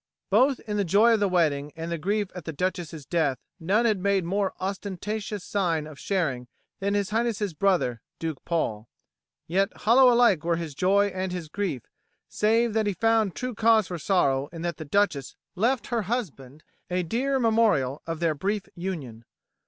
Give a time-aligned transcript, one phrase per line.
[0.31, 3.85] Both in the joy of the wedding and the grief at the Duchess's death, none
[3.85, 6.47] had made more ostentatious sign of sharing
[6.79, 8.87] than His Highness's brother, Duke Paul.
[9.45, 11.83] Yet hollow alike were his joy and his grief,
[12.27, 16.01] save that he found true cause for sorrow in that the Duchess left to her
[16.01, 19.23] husband a dear memorial of their brief union.